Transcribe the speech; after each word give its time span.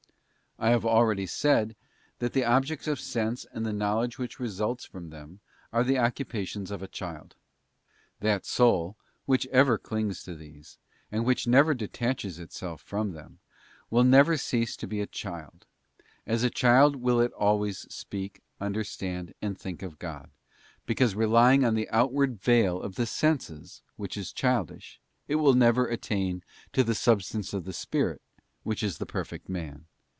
'* 0.61 0.61
I 0.61 0.69
have 0.69 0.85
already 0.85 1.25
said 1.25 1.75
that 2.19 2.33
the 2.33 2.45
objects 2.45 2.85
of 2.85 2.99
sense 2.99 3.45
and 3.51 3.65
the 3.65 3.73
knowledge 3.73 4.19
which 4.19 4.39
results 4.39 4.85
from 4.85 5.09
them 5.09 5.39
are 5.73 5.83
the 5.83 5.97
occupations 5.97 6.69
of 6.69 6.81
achild. 6.81 7.31
That 8.19 8.45
soul 8.45 8.95
which 9.25 9.47
ever 9.47 9.79
clings 9.79 10.21
to 10.21 10.35
these, 10.35 10.77
and 11.11 11.25
which 11.25 11.47
never 11.47 11.73
detaches 11.73 12.37
itself 12.37 12.79
from 12.83 13.13
them, 13.13 13.39
will 13.89 14.03
never 14.03 14.37
cease 14.37 14.75
to 14.77 14.85
be 14.87 15.01
a 15.01 15.07
child; 15.07 15.65
asa 16.29 16.51
child 16.51 16.95
will 16.97 17.19
it 17.21 17.33
always 17.33 17.79
speak, 17.91 18.43
understand, 18.59 19.33
and 19.41 19.57
think 19.57 19.81
of 19.81 19.97
God, 19.97 20.29
because 20.85 21.15
relying 21.15 21.65
on 21.65 21.73
the 21.73 21.89
outward 21.89 22.39
veil 22.39 22.79
of 22.79 22.95
the 22.97 23.07
senses 23.07 23.81
which 23.95 24.15
is 24.15 24.31
childish, 24.31 24.99
it 25.27 25.37
will 25.37 25.55
never 25.55 25.87
attain 25.87 26.43
to 26.71 26.83
the 26.83 26.93
Substance 26.93 27.51
of 27.51 27.63
the 27.65 27.73
Spirit, 27.73 28.21
which 28.61 28.83
is 28.83 28.99
the 28.99 29.07
perfect 29.07 29.49
man. 29.49 29.85